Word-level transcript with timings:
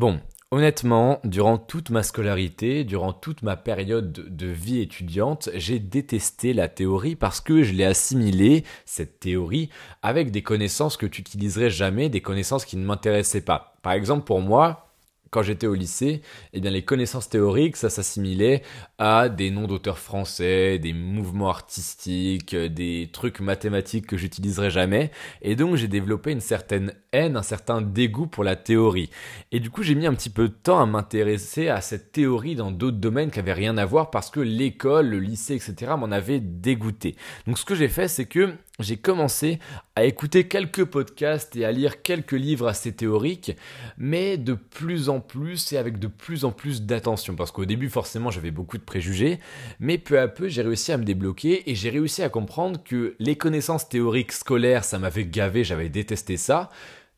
Bon, 0.00 0.18
Honnêtement, 0.50 1.20
durant 1.24 1.58
toute 1.58 1.90
ma 1.90 2.02
scolarité, 2.02 2.84
durant 2.84 3.12
toute 3.12 3.42
ma 3.42 3.54
période 3.54 4.12
de 4.12 4.46
vie 4.46 4.80
étudiante, 4.80 5.50
j'ai 5.54 5.78
détesté 5.78 6.54
la 6.54 6.68
théorie 6.68 7.16
parce 7.16 7.42
que 7.42 7.62
je 7.62 7.74
l'ai 7.74 7.84
assimilée, 7.84 8.64
cette 8.86 9.20
théorie, 9.20 9.68
avec 10.00 10.30
des 10.30 10.42
connaissances 10.42 10.96
que 10.96 11.04
tu 11.04 11.20
utiliserais 11.20 11.68
jamais, 11.68 12.08
des 12.08 12.22
connaissances 12.22 12.64
qui 12.64 12.78
ne 12.78 12.84
m'intéressaient 12.84 13.44
pas. 13.44 13.76
Par 13.82 13.92
exemple, 13.92 14.24
pour 14.24 14.40
moi, 14.40 14.89
quand 15.30 15.42
j'étais 15.42 15.66
au 15.66 15.74
lycée, 15.74 16.22
eh 16.52 16.60
bien 16.60 16.70
les 16.70 16.82
connaissances 16.82 17.28
théoriques, 17.28 17.76
ça 17.76 17.88
s'assimilait 17.88 18.62
à 18.98 19.28
des 19.28 19.50
noms 19.50 19.66
d'auteurs 19.66 19.98
français, 19.98 20.78
des 20.78 20.92
mouvements 20.92 21.50
artistiques, 21.50 22.56
des 22.56 23.08
trucs 23.12 23.40
mathématiques 23.40 24.06
que 24.06 24.16
j'utiliserai 24.16 24.70
jamais. 24.70 25.10
Et 25.42 25.54
donc 25.54 25.76
j'ai 25.76 25.88
développé 25.88 26.32
une 26.32 26.40
certaine 26.40 26.94
haine, 27.12 27.36
un 27.36 27.42
certain 27.42 27.80
dégoût 27.80 28.26
pour 28.26 28.42
la 28.42 28.56
théorie. 28.56 29.10
Et 29.52 29.60
du 29.60 29.70
coup 29.70 29.82
j'ai 29.82 29.94
mis 29.94 30.06
un 30.06 30.14
petit 30.14 30.30
peu 30.30 30.48
de 30.48 30.54
temps 30.54 30.80
à 30.80 30.86
m'intéresser 30.86 31.68
à 31.68 31.80
cette 31.80 32.12
théorie 32.12 32.56
dans 32.56 32.72
d'autres 32.72 32.98
domaines 32.98 33.30
qui 33.30 33.38
avaient 33.38 33.52
rien 33.52 33.78
à 33.78 33.84
voir 33.84 34.10
parce 34.10 34.30
que 34.30 34.40
l'école, 34.40 35.08
le 35.08 35.20
lycée, 35.20 35.54
etc. 35.54 35.92
m'en 35.96 36.10
avait 36.10 36.40
dégoûté. 36.40 37.14
Donc 37.46 37.58
ce 37.58 37.64
que 37.64 37.74
j'ai 37.74 37.88
fait, 37.88 38.08
c'est 38.08 38.26
que 38.26 38.54
j'ai 38.82 38.96
commencé 38.96 39.58
à 39.96 40.04
écouter 40.04 40.48
quelques 40.48 40.84
podcasts 40.84 41.54
et 41.56 41.64
à 41.64 41.72
lire 41.72 42.02
quelques 42.02 42.32
livres 42.32 42.68
assez 42.68 42.92
théoriques, 42.92 43.56
mais 43.98 44.36
de 44.36 44.54
plus 44.54 45.08
en 45.08 45.20
plus 45.20 45.72
et 45.72 45.76
avec 45.76 45.98
de 45.98 46.06
plus 46.06 46.44
en 46.44 46.52
plus 46.52 46.82
d'attention. 46.82 47.36
Parce 47.36 47.50
qu'au 47.50 47.64
début, 47.64 47.88
forcément, 47.88 48.30
j'avais 48.30 48.50
beaucoup 48.50 48.78
de 48.78 48.82
préjugés, 48.82 49.40
mais 49.78 49.98
peu 49.98 50.18
à 50.18 50.28
peu, 50.28 50.48
j'ai 50.48 50.62
réussi 50.62 50.92
à 50.92 50.98
me 50.98 51.04
débloquer 51.04 51.70
et 51.70 51.74
j'ai 51.74 51.90
réussi 51.90 52.22
à 52.22 52.28
comprendre 52.28 52.82
que 52.82 53.14
les 53.18 53.36
connaissances 53.36 53.88
théoriques 53.88 54.32
scolaires, 54.32 54.84
ça 54.84 54.98
m'avait 54.98 55.24
gavé, 55.26 55.64
j'avais 55.64 55.88
détesté 55.88 56.36
ça. 56.36 56.70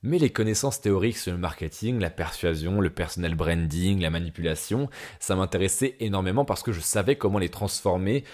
Mais 0.04 0.18
les 0.18 0.30
connaissances 0.30 0.80
théoriques 0.80 1.16
sur 1.16 1.30
le 1.30 1.38
marketing, 1.38 2.00
la 2.00 2.10
persuasion, 2.10 2.80
le 2.80 2.90
personal 2.90 3.36
branding, 3.36 4.00
la 4.00 4.10
manipulation, 4.10 4.90
ça 5.20 5.36
m'intéressait 5.36 5.94
énormément 6.00 6.44
parce 6.44 6.64
que 6.64 6.72
je 6.72 6.80
savais 6.80 7.14
comment 7.14 7.38
les 7.38 7.50
transformer 7.50 8.24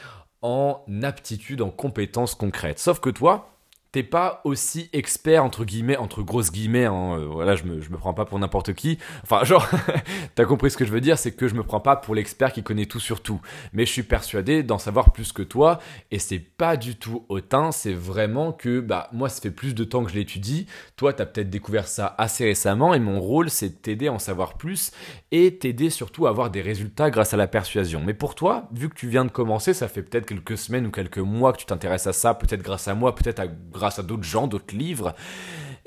en 0.42 0.84
aptitude, 1.02 1.62
en 1.62 1.70
compétences 1.70 2.34
concrètes. 2.34 2.78
Sauf 2.78 3.00
que 3.00 3.10
toi, 3.10 3.57
t'es 3.92 4.02
pas 4.02 4.42
aussi 4.44 4.90
expert 4.92 5.44
entre 5.44 5.64
guillemets 5.64 5.96
entre 5.96 6.22
grosses 6.22 6.52
guillemets 6.52 6.84
hein, 6.84 7.16
euh, 7.18 7.26
voilà 7.26 7.56
je 7.56 7.64
me 7.64 7.80
me 7.88 7.96
prends 7.96 8.14
pas 8.14 8.24
pour 8.24 8.38
n'importe 8.38 8.74
qui. 8.74 8.98
Enfin 9.22 9.44
genre 9.44 9.68
t'as 10.34 10.44
compris 10.44 10.70
ce 10.70 10.76
que 10.76 10.84
je 10.84 10.92
veux 10.92 11.00
dire 11.00 11.18
c'est 11.18 11.32
que 11.32 11.48
je 11.48 11.54
me 11.54 11.62
prends 11.62 11.80
pas 11.80 11.96
pour 11.96 12.14
l'expert 12.14 12.52
qui 12.52 12.62
connaît 12.62 12.86
tout 12.86 13.00
sur 13.00 13.22
tout. 13.22 13.40
Mais 13.72 13.86
je 13.86 13.92
suis 13.92 14.02
persuadé 14.02 14.62
d'en 14.62 14.78
savoir 14.78 15.12
plus 15.12 15.32
que 15.32 15.42
toi 15.42 15.78
et 16.10 16.18
c'est 16.18 16.38
pas 16.38 16.76
du 16.76 16.96
tout 16.96 17.24
hautain 17.28 17.72
c'est 17.72 17.92
vraiment 17.92 18.52
que 18.52 18.80
bah 18.80 19.08
moi 19.12 19.28
ça 19.28 19.40
fait 19.40 19.50
plus 19.50 19.74
de 19.74 19.84
temps 19.84 20.04
que 20.04 20.10
je 20.10 20.16
l'étudie. 20.16 20.66
Toi 20.96 21.12
t'as 21.12 21.26
peut-être 21.26 21.50
découvert 21.50 21.88
ça 21.88 22.14
assez 22.18 22.44
récemment 22.44 22.94
et 22.94 23.00
mon 23.00 23.20
rôle 23.20 23.48
c'est 23.48 23.70
de 23.70 23.74
t'aider 23.74 24.08
à 24.08 24.12
en 24.12 24.18
savoir 24.18 24.54
plus 24.54 24.92
et 25.30 25.56
t'aider 25.58 25.90
surtout 25.90 26.26
à 26.26 26.30
avoir 26.30 26.50
des 26.50 26.60
résultats 26.60 27.10
grâce 27.10 27.32
à 27.32 27.36
la 27.36 27.46
persuasion. 27.46 28.02
Mais 28.04 28.14
pour 28.14 28.34
toi 28.34 28.68
vu 28.72 28.88
que 28.88 28.94
tu 28.94 29.08
viens 29.08 29.24
de 29.24 29.30
commencer 29.30 29.72
ça 29.72 29.88
fait 29.88 30.02
peut-être 30.02 30.26
quelques 30.26 30.58
semaines 30.58 30.86
ou 30.86 30.90
quelques 30.90 31.18
mois 31.18 31.52
que 31.52 31.58
tu 31.58 31.66
t'intéresses 31.66 32.06
à 32.06 32.12
ça 32.12 32.34
peut-être 32.34 32.62
grâce 32.62 32.86
à 32.88 32.94
moi 32.94 33.14
peut-être 33.14 33.40
à 33.40 33.46
grâce 33.78 33.98
à 33.98 34.02
d'autres 34.02 34.24
gens, 34.24 34.46
d'autres 34.46 34.76
livres, 34.76 35.14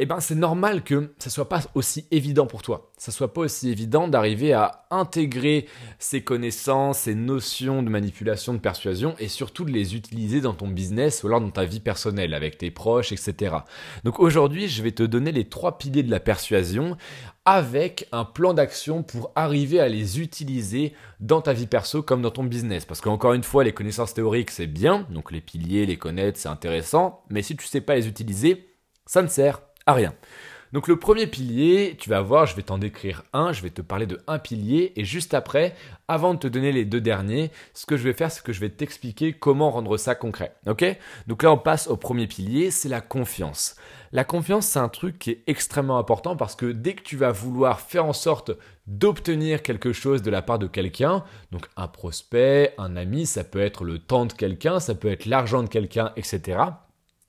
eh 0.04 0.08
ben 0.08 0.20
c'est 0.20 0.34
normal 0.34 0.84
que 0.84 1.14
ça 1.20 1.30
soit 1.30 1.48
pas 1.48 1.62
aussi 1.76 2.08
évident 2.10 2.48
pour 2.48 2.64
toi. 2.64 2.92
Ça 2.98 3.12
soit 3.12 3.34
pas 3.34 3.42
aussi 3.42 3.70
évident 3.70 4.08
d'arriver 4.08 4.52
à 4.52 4.88
intégrer 4.90 5.68
ces 6.00 6.24
connaissances, 6.24 7.02
ces 7.02 7.14
notions 7.14 7.84
de 7.84 7.90
manipulation, 7.90 8.56
de 8.56 8.58
persuasion 8.58 9.14
et 9.20 9.28
surtout 9.28 9.64
de 9.64 9.70
les 9.70 9.96
utiliser 9.96 10.42
dans 10.42 10.56
ton 10.56 10.68
business 10.68 11.22
ou 11.22 11.28
alors 11.28 11.40
dans 11.40 11.52
ta 11.52 11.66
vie 11.66 11.80
personnelle 11.80 12.34
avec 12.34 12.58
tes 12.58 12.72
proches, 12.72 13.12
etc. 13.12 13.58
Donc 14.04 14.20
aujourd'hui, 14.20 14.68
je 14.68 14.82
vais 14.82 14.92
te 14.92 15.04
donner 15.04 15.32
les 15.32 15.48
trois 15.48 15.78
piliers 15.78 16.02
de 16.02 16.10
la 16.10 16.20
persuasion 16.20 16.98
avec 17.46 18.08
un 18.12 18.26
plan 18.26 18.56
d'action 18.56 19.04
pour 19.04 19.32
arriver 19.36 19.80
à 19.80 19.88
les 19.88 20.20
utiliser 20.20 20.94
dans 21.20 21.42
ta 21.42 21.54
vie 21.54 21.68
perso 21.68 22.02
comme 22.02 22.24
dans 22.24 22.32
ton 22.32 22.44
business. 22.44 22.86
Parce 22.86 23.02
qu'encore 23.02 23.34
une 23.34 23.44
fois, 23.44 23.64
les 23.64 23.74
connaissances 23.74 24.16
théoriques, 24.16 24.50
c'est 24.50 24.66
bien, 24.66 25.06
donc 25.12 25.32
les 25.32 25.42
piliers, 25.42 25.86
les 25.86 25.98
connaître, 25.98 26.40
c'est 26.40 26.50
intéressant, 26.50 27.24
mais 27.30 27.44
si 27.44 27.56
tu 27.56 27.66
ne 27.66 27.70
sais 27.70 27.82
pas 27.82 27.94
les 27.94 28.08
utiliser, 28.08 28.68
ça 29.06 29.22
ne 29.22 29.28
sert 29.28 29.62
rien. 29.94 30.14
Donc 30.72 30.88
le 30.88 30.96
premier 30.96 31.28
pilier, 31.28 31.98
tu 32.00 32.10
vas 32.10 32.22
voir, 32.22 32.46
je 32.46 32.56
vais 32.56 32.62
t'en 32.62 32.78
décrire 32.78 33.24
un, 33.34 33.52
je 33.52 33.62
vais 33.62 33.72
te 33.72 33.82
parler 33.82 34.06
de 34.06 34.22
un 34.28 34.40
pilier 34.40 34.94
et 34.96 35.04
juste 35.04 35.34
après, 35.34 35.76
avant 36.08 36.34
de 36.34 36.40
te 36.40 36.48
donner 36.48 36.72
les 36.72 36.86
deux 36.86 37.02
derniers, 37.02 37.52
ce 37.74 37.86
que 37.86 37.98
je 37.98 38.04
vais 38.04 38.14
faire, 38.14 38.32
c'est 38.32 38.42
que 38.42 38.54
je 38.54 38.62
vais 38.62 38.70
t'expliquer 38.70 39.34
comment 39.34 39.70
rendre 39.70 39.98
ça 39.98 40.16
concret. 40.16 40.56
Ok? 40.68 40.86
Donc 41.28 41.44
là, 41.44 41.52
on 41.52 41.58
passe 41.58 41.88
au 41.88 41.98
premier 41.98 42.26
pilier, 42.26 42.72
c'est 42.72 42.88
la 42.88 43.02
confiance. 43.02 43.76
La 44.14 44.24
confiance, 44.24 44.66
c'est 44.66 44.80
un 44.80 44.88
truc 44.88 45.20
qui 45.20 45.32
est 45.32 45.44
extrêmement 45.48 45.98
important 45.98 46.38
parce 46.38 46.56
que 46.56 46.72
dès 46.72 46.94
que 46.94 47.04
tu 47.04 47.18
vas 47.18 47.32
vouloir 47.32 47.82
faire 47.82 48.06
en 48.06 48.14
sorte 48.14 48.52
d'obtenir 48.88 49.64
quelque 49.64 49.92
chose 49.92 50.22
de 50.22 50.32
la 50.32 50.42
part 50.42 50.58
de 50.58 50.68
quelqu'un, 50.68 51.26
donc 51.52 51.68
un 51.76 51.90
prospect, 51.90 52.74
un 52.78 52.96
ami, 52.96 53.26
ça 53.26 53.44
peut 53.44 53.60
être 53.60 53.84
le 53.84 54.00
temps 54.00 54.26
de 54.26 54.34
quelqu'un, 54.34 54.80
ça 54.80 54.96
peut 54.96 55.12
être 55.12 55.26
l'argent 55.26 55.64
de 55.64 55.70
quelqu'un, 55.70 56.14
etc 56.16 56.60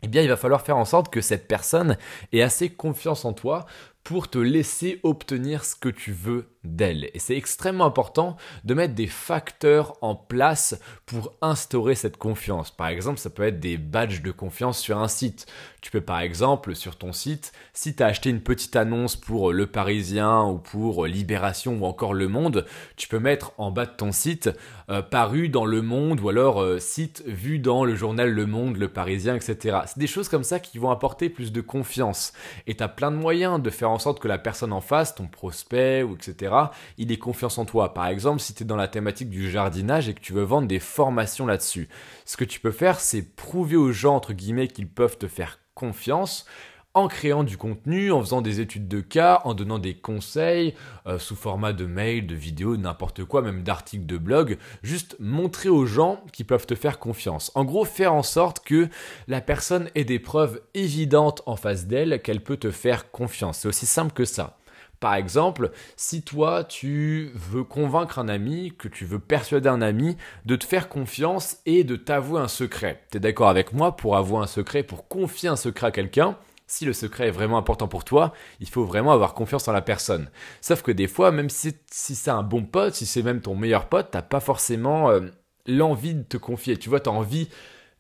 eh 0.03 0.09
bien 0.09 0.23
il 0.23 0.29
va 0.29 0.37
falloir 0.37 0.63
faire 0.63 0.77
en 0.77 0.85
sorte 0.85 1.13
que 1.13 1.21
cette 1.21 1.47
personne 1.47 1.97
ait 2.33 2.43
assez 2.43 2.71
confiance 2.71 3.25
en 3.25 3.33
toi 3.33 3.67
pour 4.05 4.29
te 4.29 4.39
laisser 4.39 4.99
obtenir 5.03 5.65
ce 5.65 5.77
que 5.77 5.89
tu 5.89 6.13
veux 6.13 6.49
d'elle. 6.65 7.11
Et 7.15 7.19
c'est 7.19 7.37
extrêmement 7.37 7.85
important 7.85 8.37
de 8.65 8.75
mettre 8.75 8.95
des 8.95 9.07
facteurs 9.07 9.97
en 10.01 10.15
place 10.15 10.81
pour 11.07 11.35
instaurer 11.41 11.95
cette 11.95 12.17
confiance. 12.17 12.71
Par 12.71 12.89
exemple, 12.89 13.19
ça 13.19 13.31
peut 13.31 13.43
être 13.43 13.61
des 13.61 13.77
badges 13.77 14.23
de 14.23 14.31
confiance 14.31 14.79
sur 14.79 14.99
un 14.99 15.09
site. 15.09 15.47
Tu 15.81 15.91
peux 15.91 16.01
par 16.01 16.21
exemple, 16.21 16.77
sur 16.77 16.97
ton 16.97 17.13
site, 17.13 17.53
si 17.73 17.97
tu 17.97 18.03
as 18.03 18.07
acheté 18.07 18.31
une 18.31 18.41
petite 18.41 18.77
annonce 18.77 19.17
pour 19.17 19.53
Le 19.53 19.67
Parisien 19.67 20.43
ou 20.45 20.59
pour 20.59 21.07
Libération 21.07 21.79
ou 21.81 21.85
encore 21.85 22.15
Le 22.15 22.29
Monde, 22.29 22.65
tu 22.97 23.09
peux 23.09 23.19
mettre 23.19 23.53
en 23.59 23.71
bas 23.71 23.87
de 23.87 23.97
ton 23.97 24.13
site 24.13 24.51
euh, 24.89 25.03
paru 25.03 25.49
dans 25.49 25.65
Le 25.65 25.83
Monde 25.83 26.21
ou 26.21 26.29
alors 26.29 26.63
euh, 26.63 26.79
site 26.79 27.25
vu 27.27 27.59
dans 27.59 27.85
le 27.85 27.97
journal 27.97 28.31
Le 28.31 28.47
Monde, 28.47 28.77
Le 28.77 28.89
Parisien, 28.89 29.35
etc. 29.35 29.79
C'est 29.87 29.99
des 29.99 30.07
choses 30.07 30.29
comme 30.29 30.45
ça 30.45 30.61
qui 30.61 30.79
vont 30.79 30.91
apporter 30.91 31.29
plus 31.29 31.51
de 31.51 31.61
confiance. 31.61 32.33
Et 32.67 32.77
tu 32.77 32.83
as 32.83 32.89
plein 32.89 33.11
de 33.11 33.17
moyens 33.17 33.61
de 33.61 33.71
faire 33.71 33.92
en 33.93 33.99
sorte 33.99 34.21
que 34.21 34.29
la 34.29 34.39
personne 34.39 34.73
en 34.73 34.81
face, 34.81 35.15
ton 35.15 35.27
prospect 35.27 36.03
ou 36.03 36.15
etc., 36.15 36.55
il 36.99 37.13
ait 37.13 37.19
confiance 37.19 37.59
en 37.59 37.65
toi. 37.65 37.95
Par 37.95 38.07
exemple, 38.07 38.41
si 38.41 38.55
tu 38.55 38.63
es 38.63 38.67
dans 38.67 38.77
la 38.77 38.89
thématique 38.89 39.31
du 39.31 39.51
jardinage 39.51 40.09
et 40.09 40.15
que 40.15 40.21
tu 40.21 40.33
veux 40.33 40.43
vendre 40.43 40.69
des 40.69 40.81
formations 40.81 41.47
là-dessus, 41.47 41.89
ce 42.25 42.37
que 42.37 42.45
tu 42.45 42.61
peux 42.61 42.73
faire, 42.73 43.01
c'est 43.01 43.23
prouver 43.23 43.77
aux 43.77 43.93
gens, 43.93 44.17
entre 44.17 44.33
guillemets, 44.33 44.69
qu'ils 44.69 44.89
peuvent 44.89 45.19
te 45.19 45.29
faire 45.29 45.59
confiance 45.75 46.47
en 46.95 47.09
créant 47.09 47.43
du 47.43 47.57
contenu, 47.57 48.13
en 48.13 48.21
faisant 48.21 48.43
des 48.43 48.61
études 48.61 48.89
de 48.89 49.01
cas, 49.01 49.41
en 49.45 49.55
donnant 49.55 49.79
des 49.79 49.95
conseils 49.95 50.75
euh, 51.07 51.19
sous 51.19 51.37
format 51.37 51.73
de 51.73 51.87
mail, 51.87 52.27
de 52.27 52.35
vidéo, 52.35 52.77
n'importe 52.77 53.25
quoi, 53.25 53.41
même 53.41 53.63
d'articles 53.63 54.07
de 54.07 54.19
blog, 54.19 54.59
juste 54.83 55.17
montrer 55.19 55.71
aux 55.71 55.87
gens 55.87 56.23
qu'ils 56.33 56.47
peuvent 56.47 56.67
te 56.67 56.75
faire 56.75 56.99
confiance. 56.99 57.51
En 57.55 57.65
gros, 57.65 57.85
faire 57.85 58.13
en 58.13 58.23
sorte 58.23 58.61
que 58.61 58.89
la 59.27 59.41
personne 59.41 59.89
ait 59.95 60.05
des 60.05 60.19
preuves 60.19 60.61
évidentes 60.75 61.43
en 61.47 61.57
face 61.57 61.87
d'elle 61.87 62.21
qu'elle 62.21 62.43
peut 62.43 62.59
te 62.59 62.71
faire 62.71 63.11
confiance. 63.11 63.59
C'est 63.59 63.69
aussi 63.69 63.87
simple 63.87 64.13
que 64.13 64.25
ça. 64.25 64.59
Par 65.01 65.15
exemple, 65.15 65.73
si 65.97 66.23
toi 66.23 66.63
tu 66.63 67.33
veux 67.35 67.65
convaincre 67.65 68.21
un 68.21 68.29
ami, 68.29 68.73
que 68.79 68.87
tu 68.87 69.05
veux 69.05 69.19
persuader 69.19 69.69
un 69.69 69.83
ami 69.83 70.17
de 70.47 70.55
te 70.55 70.65
faire 70.65 70.89
confiance 70.89 71.57
et 71.67 71.83
de 71.83 71.97
t'avouer 71.97 72.41
un 72.41 72.47
secret. 72.47 73.03
Tu 73.11 73.17
es 73.17 73.21
d'accord 73.21 73.49
avec 73.49 73.73
moi 73.73 73.97
pour 73.97 74.17
avouer 74.17 74.39
un 74.39 74.47
secret, 74.47 74.85
pour 74.85 75.09
confier 75.09 75.49
un 75.49 75.57
secret 75.57 75.89
à 75.89 75.91
quelqu'un? 75.91 76.37
Si 76.73 76.87
le 76.87 76.95
secret 76.95 77.29
est 77.29 77.33
vraiment 77.33 77.59
important 77.59 77.87
pour 77.87 78.03
toi, 78.03 78.33
il 78.61 78.69
faut 78.69 78.85
vraiment 78.85 79.13
avoir 79.13 79.35
confiance 79.35 79.69
en 79.69 79.73
la 79.73 79.83
personne. 79.83 80.31
Sauf 80.63 80.81
que 80.81 80.91
des 80.91 81.07
fois, 81.07 81.31
même 81.31 81.51
si, 81.51 81.77
c'est 81.91 82.31
un 82.31 82.43
bon 82.43 82.65
pote, 82.65 82.95
si 82.95 83.05
c'est 83.05 83.23
même 83.23 83.43
ton 83.43 83.55
meilleur 83.55 83.91
pote, 83.91 84.09
t'as 84.11 84.23
pas 84.23 84.41
forcément 84.41 85.11
euh, 85.11 85.21
l'envie 85.67 86.15
de 86.15 86.23
te 86.23 86.39
confier. 86.39 86.79
Tu 86.79 86.89
vois, 86.89 87.01
tu 87.01 87.11
as 87.11 87.13
envie 87.13 87.49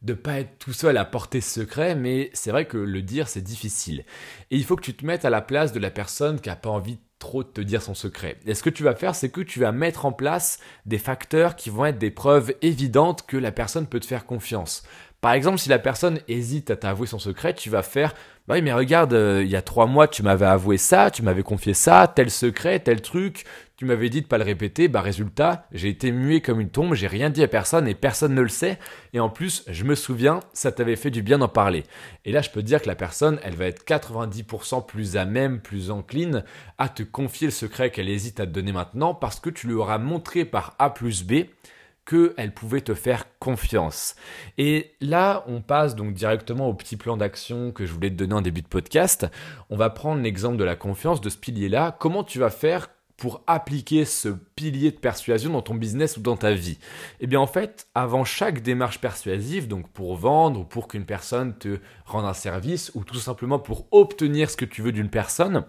de 0.00 0.14
pas 0.14 0.40
être 0.40 0.58
tout 0.58 0.72
seul 0.72 0.96
à 0.96 1.04
porter 1.04 1.42
ce 1.42 1.60
secret, 1.60 1.94
mais 1.94 2.30
c'est 2.32 2.50
vrai 2.50 2.64
que 2.64 2.78
le 2.78 3.02
dire 3.02 3.28
c'est 3.28 3.42
difficile. 3.42 4.04
Et 4.50 4.56
il 4.56 4.64
faut 4.64 4.74
que 4.74 4.82
tu 4.82 4.94
te 4.94 5.04
mettes 5.04 5.26
à 5.26 5.30
la 5.30 5.42
place 5.42 5.72
de 5.72 5.78
la 5.78 5.90
personne 5.90 6.40
qui 6.40 6.50
a 6.50 6.56
pas 6.56 6.70
envie 6.70 6.98
trop 7.18 7.44
de 7.44 7.48
te 7.48 7.60
dire 7.60 7.82
son 7.82 7.94
secret. 7.94 8.38
Et 8.46 8.54
ce 8.54 8.64
que 8.64 8.70
tu 8.70 8.82
vas 8.82 8.96
faire, 8.96 9.14
c'est 9.14 9.28
que 9.28 9.42
tu 9.42 9.60
vas 9.60 9.70
mettre 9.70 10.06
en 10.06 10.12
place 10.12 10.58
des 10.86 10.98
facteurs 10.98 11.54
qui 11.54 11.70
vont 11.70 11.84
être 11.84 11.98
des 11.98 12.10
preuves 12.10 12.54
évidentes 12.62 13.26
que 13.26 13.36
la 13.36 13.52
personne 13.52 13.86
peut 13.86 14.00
te 14.00 14.06
faire 14.06 14.26
confiance. 14.26 14.82
Par 15.22 15.34
exemple, 15.34 15.58
si 15.58 15.68
la 15.68 15.78
personne 15.78 16.18
hésite 16.26 16.72
à 16.72 16.76
t'avouer 16.76 17.06
son 17.06 17.20
secret, 17.20 17.54
tu 17.54 17.70
vas 17.70 17.84
faire 17.84 18.12
bah 18.48 18.54
oui, 18.56 18.62
mais 18.62 18.72
regarde, 18.72 19.12
euh, 19.12 19.44
il 19.44 19.48
y 19.48 19.54
a 19.54 19.62
trois 19.62 19.86
mois, 19.86 20.08
tu 20.08 20.24
m'avais 20.24 20.46
avoué 20.46 20.76
ça, 20.76 21.12
tu 21.12 21.22
m'avais 21.22 21.44
confié 21.44 21.74
ça, 21.74 22.12
tel 22.12 22.28
secret, 22.28 22.80
tel 22.80 23.00
truc, 23.00 23.44
tu 23.76 23.84
m'avais 23.84 24.08
dit 24.08 24.20
de 24.20 24.26
pas 24.26 24.36
le 24.36 24.42
répéter, 24.42 24.88
bah 24.88 25.00
résultat, 25.00 25.68
j'ai 25.70 25.88
été 25.88 26.10
muet 26.10 26.40
comme 26.40 26.58
une 26.58 26.70
tombe, 26.70 26.94
j'ai 26.94 27.06
rien 27.06 27.30
dit 27.30 27.44
à 27.44 27.46
personne 27.46 27.86
et 27.86 27.94
personne 27.94 28.34
ne 28.34 28.40
le 28.40 28.48
sait. 28.48 28.80
Et 29.12 29.20
en 29.20 29.28
plus, 29.28 29.62
je 29.68 29.84
me 29.84 29.94
souviens, 29.94 30.40
ça 30.54 30.72
t'avait 30.72 30.96
fait 30.96 31.10
du 31.10 31.22
bien 31.22 31.38
d'en 31.38 31.46
parler. 31.46 31.84
Et 32.24 32.32
là, 32.32 32.42
je 32.42 32.50
peux 32.50 32.62
te 32.62 32.66
dire 32.66 32.82
que 32.82 32.88
la 32.88 32.96
personne, 32.96 33.38
elle 33.44 33.54
va 33.54 33.66
être 33.66 33.84
90% 33.86 34.86
plus 34.86 35.16
à 35.16 35.24
même, 35.24 35.60
plus 35.60 35.92
encline 35.92 36.42
à 36.78 36.88
te 36.88 37.04
confier 37.04 37.46
le 37.46 37.52
secret 37.52 37.92
qu'elle 37.92 38.08
hésite 38.08 38.40
à 38.40 38.46
te 38.46 38.50
donner 38.50 38.72
maintenant 38.72 39.14
parce 39.14 39.38
que 39.38 39.50
tu 39.50 39.68
lui 39.68 39.74
auras 39.74 39.98
montré 39.98 40.44
par 40.44 40.74
A 40.80 40.90
plus 40.90 41.22
B 41.22 41.44
qu'elle 42.04 42.52
pouvait 42.52 42.80
te 42.80 42.94
faire 42.94 43.26
confiance. 43.38 44.16
Et 44.58 44.94
là, 45.00 45.44
on 45.46 45.60
passe 45.60 45.94
donc 45.94 46.14
directement 46.14 46.68
au 46.68 46.74
petit 46.74 46.96
plan 46.96 47.16
d'action 47.16 47.72
que 47.72 47.86
je 47.86 47.92
voulais 47.92 48.10
te 48.10 48.14
donner 48.14 48.34
en 48.34 48.42
début 48.42 48.62
de 48.62 48.68
podcast. 48.68 49.26
On 49.70 49.76
va 49.76 49.90
prendre 49.90 50.22
l'exemple 50.22 50.56
de 50.56 50.64
la 50.64 50.76
confiance, 50.76 51.20
de 51.20 51.30
ce 51.30 51.38
pilier-là. 51.38 51.96
Comment 51.98 52.24
tu 52.24 52.38
vas 52.38 52.50
faire 52.50 52.88
pour 53.16 53.42
appliquer 53.46 54.04
ce 54.04 54.30
pilier 54.30 54.90
de 54.90 54.96
persuasion 54.96 55.52
dans 55.52 55.62
ton 55.62 55.76
business 55.76 56.16
ou 56.16 56.20
dans 56.20 56.36
ta 56.36 56.54
vie? 56.54 56.78
Eh 57.20 57.28
bien 57.28 57.38
en 57.38 57.46
fait, 57.46 57.86
avant 57.94 58.24
chaque 58.24 58.62
démarche 58.62 59.00
persuasive, 59.00 59.68
donc 59.68 59.88
pour 59.90 60.16
vendre 60.16 60.60
ou 60.60 60.64
pour 60.64 60.88
qu'une 60.88 61.04
personne 61.04 61.56
te 61.56 61.78
rende 62.04 62.24
un 62.24 62.34
service 62.34 62.90
ou 62.94 63.04
tout 63.04 63.14
simplement 63.16 63.60
pour 63.60 63.86
obtenir 63.92 64.50
ce 64.50 64.56
que 64.56 64.64
tu 64.64 64.82
veux 64.82 64.92
d'une 64.92 65.10
personne, 65.10 65.64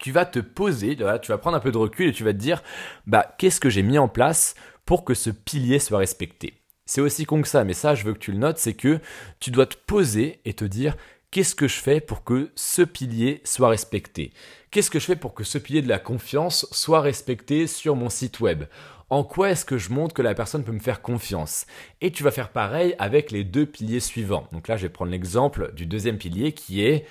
tu 0.00 0.10
vas 0.10 0.24
te 0.24 0.40
poser, 0.40 0.96
tu 0.96 1.04
vas 1.04 1.38
prendre 1.38 1.56
un 1.56 1.60
peu 1.60 1.70
de 1.70 1.78
recul 1.78 2.08
et 2.08 2.12
tu 2.12 2.24
vas 2.24 2.32
te 2.32 2.38
dire, 2.38 2.62
bah 3.06 3.34
qu'est-ce 3.38 3.60
que 3.60 3.70
j'ai 3.70 3.82
mis 3.82 3.98
en 3.98 4.08
place 4.08 4.54
pour 4.84 5.04
que 5.04 5.14
ce 5.14 5.30
pilier 5.30 5.78
soit 5.78 5.98
respecté? 5.98 6.54
C'est 6.86 7.00
aussi 7.00 7.24
con 7.24 7.40
que 7.40 7.48
ça, 7.48 7.62
mais 7.62 7.74
ça 7.74 7.94
je 7.94 8.04
veux 8.04 8.14
que 8.14 8.18
tu 8.18 8.32
le 8.32 8.38
notes, 8.38 8.58
c'est 8.58 8.74
que 8.74 8.98
tu 9.38 9.50
dois 9.52 9.66
te 9.66 9.76
poser 9.76 10.40
et 10.44 10.54
te 10.54 10.64
dire, 10.64 10.96
qu'est-ce 11.30 11.54
que 11.54 11.68
je 11.68 11.78
fais 11.78 12.00
pour 12.00 12.24
que 12.24 12.50
ce 12.56 12.82
pilier 12.82 13.42
soit 13.44 13.68
respecté? 13.68 14.32
Qu'est-ce 14.70 14.90
que 14.90 14.98
je 14.98 15.04
fais 15.04 15.16
pour 15.16 15.34
que 15.34 15.44
ce 15.44 15.58
pilier 15.58 15.82
de 15.82 15.88
la 15.88 15.98
confiance 15.98 16.66
soit 16.72 17.00
respecté 17.00 17.66
sur 17.66 17.94
mon 17.94 18.08
site 18.08 18.40
web? 18.40 18.64
En 19.10 19.24
quoi 19.24 19.50
est-ce 19.50 19.64
que 19.64 19.78
je 19.78 19.90
montre 19.90 20.14
que 20.14 20.22
la 20.22 20.34
personne 20.34 20.62
peut 20.62 20.72
me 20.72 20.78
faire 20.78 21.02
confiance? 21.02 21.66
Et 22.00 22.12
tu 22.12 22.22
vas 22.22 22.30
faire 22.30 22.50
pareil 22.50 22.94
avec 23.00 23.32
les 23.32 23.42
deux 23.42 23.66
piliers 23.66 24.00
suivants. 24.00 24.48
Donc 24.52 24.68
là, 24.68 24.76
je 24.76 24.82
vais 24.82 24.88
prendre 24.88 25.10
l'exemple 25.10 25.72
du 25.74 25.86
deuxième 25.86 26.18
pilier 26.18 26.52
qui 26.52 26.84
est 26.84 27.04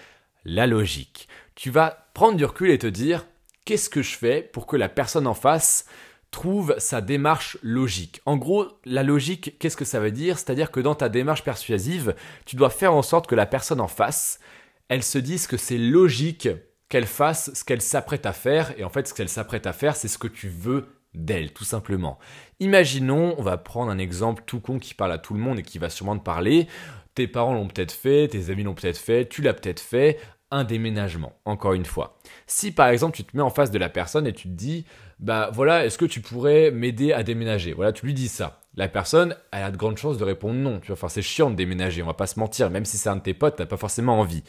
la 0.46 0.66
logique. 0.66 1.28
Tu 1.56 1.72
vas 1.72 2.09
prendre 2.20 2.36
du 2.36 2.44
recul 2.44 2.70
et 2.70 2.78
te 2.78 2.86
dire 2.86 3.26
qu'est-ce 3.64 3.90
que 3.90 4.02
je 4.02 4.18
fais 4.18 4.42
pour 4.42 4.68
que 4.68 4.76
la 4.76 4.90
personne 4.90 5.26
en 5.26 5.34
face 5.34 5.86
trouve 6.32 6.76
sa 6.78 7.00
démarche 7.00 7.58
logique? 7.64 8.20
En 8.26 8.36
gros, 8.36 8.68
la 8.84 9.04
logique, 9.04 9.58
qu'est-ce 9.58 9.78
que 9.78 9.86
ça 9.86 10.02
veut 10.02 10.12
dire? 10.12 10.38
C'est-à-dire 10.38 10.70
que 10.70 10.82
dans 10.82 10.96
ta 10.96 11.08
démarche 11.08 11.46
persuasive, 11.46 12.14
tu 12.46 12.58
dois 12.58 12.72
faire 12.72 12.94
en 12.94 13.04
sorte 13.04 13.26
que 13.26 13.36
la 13.36 13.46
personne 13.46 13.80
en 13.80 13.88
face, 13.88 14.42
elle 14.90 15.02
se 15.02 15.18
dise 15.18 15.48
que 15.48 15.56
c'est 15.56 15.78
logique 15.78 16.50
qu'elle 16.90 17.06
fasse 17.06 17.54
ce 17.54 17.64
qu'elle 17.64 17.82
s'apprête 17.82 18.26
à 18.26 18.34
faire, 18.34 18.78
et 18.78 18.84
en 18.84 18.90
fait, 18.90 19.08
ce 19.08 19.14
qu'elle 19.14 19.30
s'apprête 19.30 19.66
à 19.66 19.72
faire, 19.72 19.96
c'est 19.96 20.10
ce 20.10 20.18
que 20.18 20.28
tu 20.28 20.50
veux 20.50 20.88
d'elle, 21.14 21.54
tout 21.54 21.64
simplement. 21.64 22.20
Imaginons, 22.60 23.34
on 23.38 23.44
va 23.44 23.56
prendre 23.56 23.92
un 23.92 23.98
exemple 23.98 24.44
tout 24.46 24.60
con 24.60 24.78
qui 24.78 24.94
parle 24.94 25.14
à 25.14 25.20
tout 25.20 25.36
le 25.36 25.40
monde 25.40 25.60
et 25.60 25.64
qui 25.64 25.80
va 25.80 25.90
sûrement 25.90 26.18
te 26.18 26.24
parler. 26.24 26.68
Tes 27.16 27.30
parents 27.30 27.54
l'ont 27.54 27.70
peut-être 27.70 27.94
fait, 27.94 28.28
tes 28.28 28.50
amis 28.50 28.64
l'ont 28.64 28.76
peut-être 28.76 28.98
fait, 28.98 29.30
tu 29.30 29.42
l'as 29.42 29.54
peut-être 29.54 29.80
fait, 29.80 30.20
un 30.52 30.64
déménagement, 30.64 31.34
encore 31.46 31.74
une 31.74 31.86
fois. 31.86 32.18
Si 32.48 32.72
par 32.72 32.88
exemple 32.88 33.16
tu 33.16 33.24
te 33.24 33.36
mets 33.36 33.44
en 33.44 33.50
face 33.50 33.72
de 33.72 33.78
la 33.78 33.90
personne 33.90 34.28
et 34.28 34.34
tu 34.34 34.48
te 34.48 34.54
dis, 34.54 34.86
bah 35.20 35.50
voilà, 35.54 35.86
est-ce 35.86 35.98
que 35.98 36.06
tu 36.06 36.22
pourrais 36.22 36.72
m'aider 36.72 37.14
à 37.14 37.24
déménager? 37.24 37.74
Voilà, 37.74 37.92
tu 37.92 38.06
lui 38.06 38.14
dis 38.14 38.28
ça. 38.28 38.62
La 38.76 38.88
personne, 38.88 39.36
elle 39.52 39.64
a 39.64 39.72
de 39.72 39.78
grandes 39.78 39.98
chances 39.98 40.18
de 40.18 40.24
répondre 40.24 40.56
non. 40.56 40.80
Tu 40.80 40.88
vois, 40.88 40.94
enfin 40.94 41.10
c'est 41.10 41.22
chiant 41.22 41.50
de 41.50 41.56
déménager, 41.56 42.02
on 42.02 42.08
va 42.08 42.14
pas 42.14 42.28
se 42.28 42.40
mentir, 42.40 42.70
même 42.70 42.86
si 42.86 42.98
c'est 42.98 43.10
un 43.10 43.18
de 43.18 43.22
tes 43.22 43.34
potes, 43.34 43.58
t'as 43.58 43.66
pas 43.66 43.78
forcément 43.78 44.20
envie. 44.20 44.44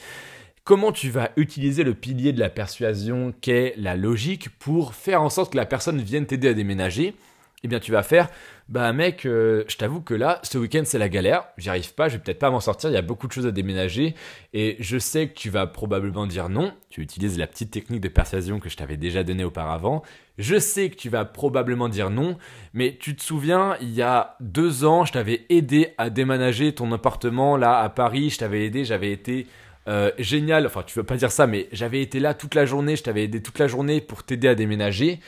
Comment 0.64 0.92
tu 0.92 1.10
vas 1.10 1.30
utiliser 1.36 1.84
le 1.84 1.94
pilier 1.94 2.32
de 2.32 2.38
la 2.38 2.50
persuasion 2.50 3.34
qu'est 3.40 3.74
la 3.76 3.96
logique 3.96 4.50
pour 4.58 4.94
faire 4.94 5.22
en 5.22 5.30
sorte 5.30 5.52
que 5.52 5.56
la 5.56 5.66
personne 5.66 6.00
vienne 6.00 6.26
t'aider 6.26 6.48
à 6.48 6.54
déménager? 6.54 7.16
Eh 7.62 7.68
bien 7.68 7.78
tu 7.78 7.92
vas 7.92 8.02
faire, 8.02 8.28
bah 8.68 8.92
mec, 8.92 9.26
euh, 9.26 9.64
je 9.68 9.76
t'avoue 9.76 10.00
que 10.00 10.14
là, 10.14 10.40
ce 10.42 10.56
week-end 10.56 10.82
c'est 10.84 10.98
la 10.98 11.08
galère, 11.08 11.44
j'y 11.58 11.68
arrive 11.68 11.92
pas, 11.94 12.08
je 12.08 12.16
vais 12.16 12.22
peut-être 12.22 12.38
pas 12.38 12.50
m'en 12.50 12.60
sortir, 12.60 12.90
il 12.90 12.94
y 12.94 12.96
a 12.96 13.02
beaucoup 13.02 13.26
de 13.26 13.32
choses 13.32 13.46
à 13.46 13.50
déménager, 13.50 14.14
et 14.52 14.76
je 14.80 14.98
sais 14.98 15.28
que 15.28 15.34
tu 15.34 15.50
vas 15.50 15.66
probablement 15.66 16.26
dire 16.26 16.48
non, 16.48 16.72
tu 16.88 17.02
utilises 17.02 17.38
la 17.38 17.46
petite 17.46 17.70
technique 17.70 18.00
de 18.00 18.08
persuasion 18.08 18.60
que 18.60 18.68
je 18.68 18.76
t'avais 18.76 18.96
déjà 18.96 19.24
donnée 19.24 19.44
auparavant, 19.44 20.02
je 20.38 20.58
sais 20.58 20.88
que 20.88 20.96
tu 20.96 21.10
vas 21.10 21.24
probablement 21.24 21.88
dire 21.88 22.10
non, 22.10 22.38
mais 22.72 22.96
tu 22.98 23.14
te 23.14 23.22
souviens, 23.22 23.76
il 23.80 23.90
y 23.90 24.02
a 24.02 24.36
deux 24.40 24.84
ans, 24.84 25.04
je 25.04 25.12
t'avais 25.12 25.44
aidé 25.50 25.88
à 25.98 26.08
déménager 26.08 26.72
ton 26.72 26.90
appartement 26.92 27.56
là 27.56 27.80
à 27.80 27.88
Paris, 27.90 28.30
je 28.30 28.38
t'avais 28.38 28.64
aidé, 28.64 28.84
j'avais 28.84 29.12
été... 29.12 29.46
Euh, 29.88 30.12
génial, 30.18 30.66
enfin 30.66 30.82
tu 30.86 30.94
veux 30.98 31.04
pas 31.04 31.16
dire 31.16 31.32
ça, 31.32 31.46
mais 31.46 31.66
j'avais 31.72 32.02
été 32.02 32.20
là 32.20 32.34
toute 32.34 32.54
la 32.54 32.66
journée, 32.66 32.96
je 32.96 33.02
t'avais 33.02 33.24
aidé 33.24 33.42
toute 33.42 33.58
la 33.58 33.66
journée 33.66 34.02
pour 34.02 34.22
t'aider 34.22 34.46
à 34.46 34.54
déménager. 34.54 35.20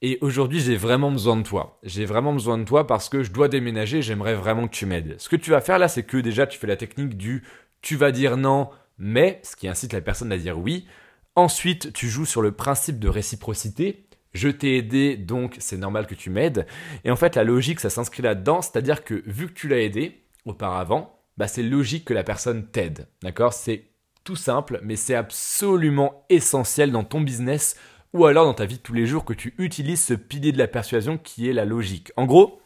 Et 0.00 0.18
aujourd'hui, 0.20 0.60
j'ai 0.60 0.76
vraiment 0.76 1.10
besoin 1.10 1.36
de 1.36 1.42
toi. 1.42 1.80
J'ai 1.82 2.04
vraiment 2.04 2.32
besoin 2.32 2.56
de 2.56 2.64
toi 2.64 2.86
parce 2.86 3.08
que 3.08 3.22
je 3.22 3.32
dois 3.32 3.48
déménager, 3.48 4.00
j'aimerais 4.00 4.34
vraiment 4.34 4.68
que 4.68 4.74
tu 4.74 4.86
m'aides. 4.86 5.16
Ce 5.18 5.28
que 5.28 5.36
tu 5.36 5.50
vas 5.50 5.60
faire 5.60 5.78
là, 5.78 5.88
c'est 5.88 6.04
que 6.04 6.18
déjà, 6.18 6.46
tu 6.46 6.58
fais 6.58 6.68
la 6.68 6.76
technique 6.76 7.16
du 7.16 7.42
tu 7.80 7.96
vas 7.96 8.12
dire 8.12 8.36
non, 8.36 8.70
mais, 8.98 9.40
ce 9.42 9.56
qui 9.56 9.68
incite 9.68 9.92
la 9.92 10.00
personne 10.00 10.32
à 10.32 10.38
dire 10.38 10.58
oui. 10.58 10.86
Ensuite, 11.36 11.92
tu 11.92 12.08
joues 12.08 12.26
sur 12.26 12.42
le 12.42 12.52
principe 12.52 12.98
de 12.98 13.08
réciprocité. 13.08 14.06
Je 14.34 14.48
t'ai 14.48 14.76
aidé, 14.76 15.16
donc 15.16 15.56
c'est 15.58 15.76
normal 15.76 16.06
que 16.06 16.14
tu 16.14 16.30
m'aides. 16.30 16.66
Et 17.04 17.10
en 17.10 17.16
fait, 17.16 17.36
la 17.36 17.44
logique, 17.44 17.80
ça 17.80 17.90
s'inscrit 17.90 18.22
là-dedans, 18.22 18.62
c'est-à-dire 18.62 19.04
que 19.04 19.22
vu 19.26 19.48
que 19.48 19.52
tu 19.52 19.68
l'as 19.68 19.80
aidé 19.80 20.24
auparavant, 20.44 21.20
bah, 21.36 21.48
c'est 21.48 21.62
logique 21.62 22.04
que 22.04 22.14
la 22.14 22.24
personne 22.24 22.68
t'aide. 22.68 23.06
D'accord? 23.22 23.52
C'est 23.52 23.84
tout 24.24 24.36
simple, 24.36 24.80
mais 24.82 24.96
c'est 24.96 25.14
absolument 25.14 26.26
essentiel 26.28 26.92
dans 26.92 27.04
ton 27.04 27.20
business 27.20 27.76
ou 28.12 28.26
alors 28.26 28.44
dans 28.44 28.54
ta 28.54 28.66
vie 28.66 28.76
de 28.76 28.82
tous 28.82 28.94
les 28.94 29.06
jours 29.06 29.24
que 29.24 29.34
tu 29.34 29.54
utilises 29.58 30.04
ce 30.04 30.14
pilier 30.14 30.52
de 30.52 30.58
la 30.58 30.68
persuasion 30.68 31.18
qui 31.18 31.48
est 31.48 31.52
la 31.52 31.64
logique. 31.64 32.12
En 32.16 32.26
gros, 32.26 32.60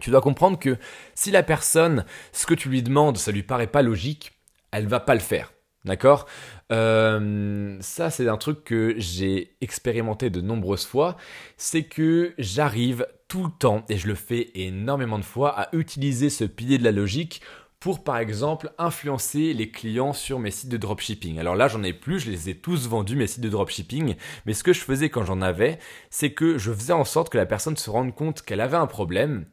tu 0.00 0.10
dois 0.10 0.20
comprendre 0.20 0.58
que 0.58 0.76
si 1.14 1.30
la 1.30 1.42
personne, 1.42 2.04
ce 2.32 2.46
que 2.46 2.54
tu 2.54 2.68
lui 2.68 2.82
demandes, 2.82 3.16
ça 3.16 3.32
lui 3.32 3.42
paraît 3.42 3.66
pas 3.66 3.82
logique, 3.82 4.32
elle 4.70 4.86
va 4.86 5.00
pas 5.00 5.14
le 5.14 5.20
faire. 5.20 5.52
D'accord? 5.84 6.26
Euh, 6.72 7.78
Ça, 7.80 8.10
c'est 8.10 8.28
un 8.28 8.36
truc 8.36 8.64
que 8.64 8.94
j'ai 8.98 9.56
expérimenté 9.60 10.30
de 10.30 10.40
nombreuses 10.40 10.84
fois. 10.84 11.16
C'est 11.56 11.84
que 11.84 12.34
j'arrive 12.38 13.06
tout 13.28 13.44
le 13.44 13.52
temps, 13.56 13.84
et 13.88 13.96
je 13.96 14.08
le 14.08 14.16
fais 14.16 14.50
énormément 14.54 15.18
de 15.18 15.24
fois, 15.24 15.58
à 15.58 15.68
utiliser 15.74 16.28
ce 16.28 16.44
pilier 16.44 16.78
de 16.78 16.84
la 16.84 16.92
logique 16.92 17.40
pour 17.80 18.02
par 18.02 18.18
exemple 18.18 18.72
influencer 18.78 19.52
les 19.52 19.70
clients 19.70 20.12
sur 20.12 20.38
mes 20.38 20.50
sites 20.50 20.70
de 20.70 20.76
dropshipping. 20.76 21.38
Alors 21.38 21.56
là, 21.56 21.68
j'en 21.68 21.82
ai 21.82 21.92
plus, 21.92 22.20
je 22.20 22.30
les 22.30 22.48
ai 22.48 22.56
tous 22.56 22.88
vendus 22.88 23.16
mes 23.16 23.26
sites 23.26 23.42
de 23.42 23.48
dropshipping, 23.48 24.14
mais 24.44 24.54
ce 24.54 24.64
que 24.64 24.72
je 24.72 24.80
faisais 24.80 25.10
quand 25.10 25.24
j'en 25.24 25.42
avais, 25.42 25.78
c'est 26.10 26.32
que 26.32 26.58
je 26.58 26.72
faisais 26.72 26.92
en 26.92 27.04
sorte 27.04 27.30
que 27.30 27.38
la 27.38 27.46
personne 27.46 27.76
se 27.76 27.90
rende 27.90 28.14
compte 28.14 28.42
qu'elle 28.42 28.60
avait 28.60 28.76
un 28.76 28.86
problème 28.86 29.46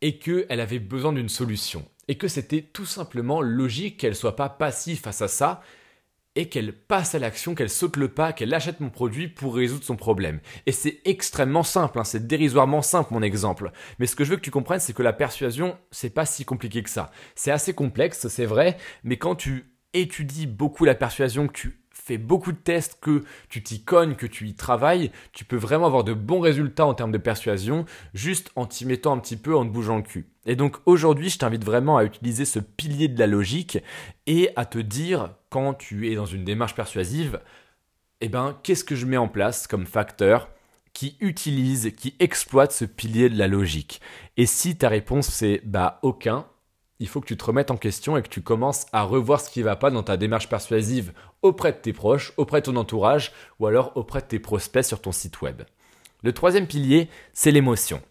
et 0.00 0.18
qu'elle 0.18 0.60
avait 0.60 0.78
besoin 0.78 1.12
d'une 1.12 1.28
solution. 1.28 1.84
Et 2.08 2.16
que 2.16 2.28
c'était 2.28 2.62
tout 2.62 2.86
simplement 2.86 3.40
logique 3.40 3.98
qu'elle 3.98 4.14
soit 4.14 4.36
pas 4.36 4.48
passive 4.48 5.00
face 5.00 5.22
à 5.22 5.28
ça, 5.28 5.60
et 6.36 6.48
qu'elle 6.48 6.72
passe 6.72 7.14
à 7.14 7.18
l'action, 7.18 7.54
qu'elle 7.54 7.70
saute 7.70 7.96
le 7.96 8.08
pas, 8.08 8.32
qu'elle 8.32 8.54
achète 8.54 8.80
mon 8.80 8.90
produit 8.90 9.26
pour 9.26 9.56
résoudre 9.56 9.84
son 9.84 9.96
problème. 9.96 10.40
Et 10.66 10.72
c'est 10.72 11.00
extrêmement 11.04 11.62
simple, 11.62 11.98
hein, 11.98 12.04
c'est 12.04 12.26
dérisoirement 12.26 12.82
simple 12.82 13.12
mon 13.12 13.22
exemple. 13.22 13.72
Mais 13.98 14.06
ce 14.06 14.14
que 14.14 14.22
je 14.22 14.30
veux 14.30 14.36
que 14.36 14.42
tu 14.42 14.50
comprennes, 14.50 14.80
c'est 14.80 14.92
que 14.92 15.02
la 15.02 15.14
persuasion, 15.14 15.76
c'est 15.90 16.10
pas 16.10 16.26
si 16.26 16.44
compliqué 16.44 16.82
que 16.82 16.90
ça. 16.90 17.10
C'est 17.34 17.50
assez 17.50 17.74
complexe, 17.74 18.28
c'est 18.28 18.46
vrai, 18.46 18.76
mais 19.02 19.16
quand 19.16 19.34
tu 19.34 19.64
étudies 19.94 20.46
beaucoup 20.46 20.84
la 20.84 20.94
persuasion, 20.94 21.48
que 21.48 21.52
tu 21.52 21.80
fais 21.90 22.18
beaucoup 22.18 22.52
de 22.52 22.58
tests, 22.58 22.98
que 23.00 23.24
tu 23.48 23.62
t'y 23.62 23.82
cognes, 23.82 24.14
que 24.14 24.26
tu 24.26 24.46
y 24.46 24.54
travailles, 24.54 25.10
tu 25.32 25.44
peux 25.44 25.56
vraiment 25.56 25.86
avoir 25.86 26.04
de 26.04 26.12
bons 26.12 26.40
résultats 26.40 26.86
en 26.86 26.94
termes 26.94 27.12
de 27.12 27.18
persuasion, 27.18 27.84
juste 28.14 28.52
en 28.54 28.66
t'y 28.66 28.84
mettant 28.84 29.14
un 29.14 29.18
petit 29.18 29.36
peu, 29.36 29.56
en 29.56 29.64
te 29.64 29.70
bougeant 29.70 29.96
le 29.96 30.02
cul. 30.02 30.28
Et 30.44 30.54
donc 30.54 30.76
aujourd'hui, 30.86 31.30
je 31.30 31.38
t'invite 31.38 31.64
vraiment 31.64 31.96
à 31.96 32.04
utiliser 32.04 32.44
ce 32.44 32.60
pilier 32.60 33.08
de 33.08 33.18
la 33.18 33.26
logique 33.26 33.78
et 34.26 34.50
à 34.54 34.66
te 34.66 34.78
dire, 34.78 35.34
quand 35.56 35.72
tu 35.72 36.12
es 36.12 36.16
dans 36.16 36.26
une 36.26 36.44
démarche 36.44 36.74
persuasive, 36.74 37.40
eh 38.20 38.28
ben, 38.28 38.58
qu'est-ce 38.62 38.84
que 38.84 38.94
je 38.94 39.06
mets 39.06 39.16
en 39.16 39.26
place 39.26 39.66
comme 39.66 39.86
facteur 39.86 40.50
qui 40.92 41.16
utilise, 41.18 41.92
qui 41.96 42.14
exploite 42.18 42.72
ce 42.72 42.84
pilier 42.84 43.30
de 43.30 43.38
la 43.38 43.48
logique? 43.48 44.02
Et 44.36 44.44
si 44.44 44.76
ta 44.76 44.90
réponse 44.90 45.28
c'est 45.28 45.62
bah 45.64 45.98
aucun, 46.02 46.44
il 46.98 47.08
faut 47.08 47.22
que 47.22 47.26
tu 47.26 47.38
te 47.38 47.44
remettes 47.46 47.70
en 47.70 47.78
question 47.78 48.18
et 48.18 48.22
que 48.22 48.28
tu 48.28 48.42
commences 48.42 48.84
à 48.92 49.04
revoir 49.04 49.40
ce 49.40 49.48
qui 49.48 49.60
ne 49.60 49.64
va 49.64 49.76
pas 49.76 49.90
dans 49.90 50.02
ta 50.02 50.18
démarche 50.18 50.50
persuasive 50.50 51.14
auprès 51.40 51.72
de 51.72 51.78
tes 51.78 51.94
proches, 51.94 52.34
auprès 52.36 52.60
de 52.60 52.66
ton 52.66 52.76
entourage 52.76 53.32
ou 53.58 53.66
alors 53.66 53.92
auprès 53.96 54.20
de 54.20 54.26
tes 54.26 54.38
prospects 54.38 54.84
sur 54.84 55.00
ton 55.00 55.12
site 55.12 55.40
web. 55.40 55.62
Le 56.22 56.34
troisième 56.34 56.66
pilier, 56.66 57.08
c'est 57.32 57.50
l'émotion. 57.50 58.02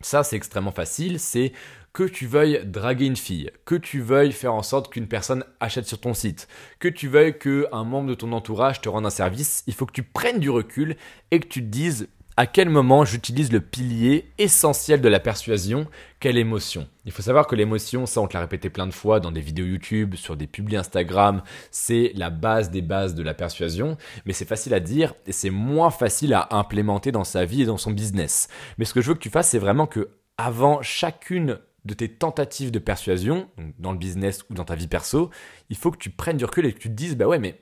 Ça, 0.00 0.24
c'est 0.24 0.34
extrêmement 0.34 0.72
facile, 0.72 1.20
c'est 1.20 1.52
que 1.92 2.04
tu 2.04 2.26
veuilles 2.26 2.62
draguer 2.64 3.06
une 3.06 3.16
fille, 3.16 3.50
que 3.64 3.74
tu 3.74 4.00
veuilles 4.00 4.32
faire 4.32 4.54
en 4.54 4.62
sorte 4.62 4.90
qu'une 4.90 5.08
personne 5.08 5.44
achète 5.60 5.86
sur 5.86 6.00
ton 6.00 6.14
site, 6.14 6.48
que 6.78 6.88
tu 6.88 7.08
veuilles 7.08 7.38
qu'un 7.38 7.84
membre 7.84 8.08
de 8.08 8.14
ton 8.14 8.32
entourage 8.32 8.80
te 8.80 8.88
rende 8.88 9.06
un 9.06 9.10
service, 9.10 9.62
il 9.66 9.74
faut 9.74 9.86
que 9.86 9.92
tu 9.92 10.02
prennes 10.02 10.40
du 10.40 10.48
recul 10.48 10.96
et 11.30 11.40
que 11.40 11.48
tu 11.48 11.60
te 11.60 11.68
dises 11.68 12.08
à 12.38 12.46
quel 12.46 12.70
moment 12.70 13.04
j'utilise 13.04 13.52
le 13.52 13.60
pilier 13.60 14.32
essentiel 14.38 15.02
de 15.02 15.08
la 15.08 15.20
persuasion, 15.20 15.86
quelle 16.18 16.38
émotion. 16.38 16.88
Il 17.04 17.12
faut 17.12 17.20
savoir 17.20 17.46
que 17.46 17.54
l'émotion, 17.54 18.06
ça 18.06 18.22
on 18.22 18.26
te 18.26 18.32
l'a 18.32 18.40
répété 18.40 18.70
plein 18.70 18.86
de 18.86 18.92
fois 18.92 19.20
dans 19.20 19.32
des 19.32 19.42
vidéos 19.42 19.66
YouTube, 19.66 20.14
sur 20.14 20.34
des 20.34 20.46
publics 20.46 20.78
Instagram, 20.78 21.42
c'est 21.70 22.12
la 22.14 22.30
base 22.30 22.70
des 22.70 22.80
bases 22.80 23.14
de 23.14 23.22
la 23.22 23.34
persuasion, 23.34 23.98
mais 24.24 24.32
c'est 24.32 24.48
facile 24.48 24.72
à 24.72 24.80
dire 24.80 25.14
et 25.26 25.32
c'est 25.32 25.50
moins 25.50 25.90
facile 25.90 26.32
à 26.32 26.48
implémenter 26.52 27.12
dans 27.12 27.24
sa 27.24 27.44
vie 27.44 27.62
et 27.62 27.66
dans 27.66 27.76
son 27.76 27.90
business. 27.90 28.48
Mais 28.78 28.86
ce 28.86 28.94
que 28.94 29.02
je 29.02 29.08
veux 29.08 29.14
que 29.14 29.20
tu 29.20 29.30
fasses, 29.30 29.50
c'est 29.50 29.58
vraiment 29.58 29.86
que 29.86 30.08
avant 30.38 30.80
chacune 30.80 31.58
de 31.84 31.94
tes 31.94 32.08
tentatives 32.08 32.70
de 32.70 32.78
persuasion, 32.78 33.48
dans 33.78 33.92
le 33.92 33.98
business 33.98 34.44
ou 34.50 34.54
dans 34.54 34.64
ta 34.64 34.74
vie 34.74 34.88
perso, 34.88 35.30
il 35.68 35.76
faut 35.76 35.90
que 35.90 35.98
tu 35.98 36.10
prennes 36.10 36.36
du 36.36 36.44
recul 36.44 36.66
et 36.66 36.72
que 36.72 36.78
tu 36.78 36.88
te 36.88 36.94
dises, 36.94 37.16
bah 37.16 37.26
ouais, 37.26 37.38
mais 37.38 37.60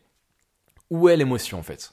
où 0.91 1.09
est 1.09 1.17
l'émotion 1.17 1.59
en 1.59 1.63
fait? 1.63 1.93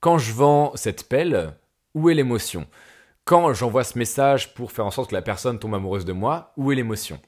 Quand 0.00 0.18
je 0.18 0.32
vends 0.32 0.72
cette 0.74 1.08
pelle, 1.08 1.54
où 1.94 2.10
est 2.10 2.14
l'émotion? 2.14 2.66
Quand 3.24 3.52
j'envoie 3.54 3.84
ce 3.84 3.98
message 3.98 4.54
pour 4.54 4.72
faire 4.72 4.86
en 4.86 4.90
sorte 4.90 5.10
que 5.10 5.14
la 5.14 5.22
personne 5.22 5.58
tombe 5.58 5.74
amoureuse 5.74 6.04
de 6.04 6.12
moi, 6.12 6.52
où 6.56 6.72
est 6.72 6.74
l'émotion? 6.74 7.20